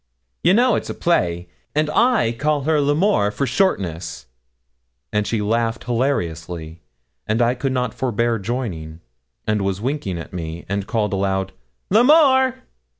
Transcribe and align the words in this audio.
'You 0.43 0.55
know 0.55 0.73
it's 0.73 0.89
a 0.89 0.95
play, 0.95 1.47
and 1.75 1.87
I 1.91 2.31
call 2.31 2.63
her 2.63 2.81
L'Amour 2.81 3.29
for 3.29 3.45
shortness;' 3.45 4.25
and 5.13 5.27
she 5.27 5.43
laughed 5.43 5.83
hilariously, 5.83 6.81
and 7.27 7.39
I 7.39 7.53
could 7.53 7.71
not 7.71 7.93
forbear 7.93 8.39
joining; 8.39 9.01
and, 9.45 9.61
winking 9.61 10.17
at 10.17 10.33
me, 10.33 10.65
she 10.67 10.81
called 10.81 11.13
aloud, 11.13 11.51
'L'Amour.' 11.91 12.63